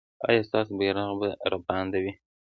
[0.27, 2.11] ایا ستاسو بیرغ به رپانده وي؟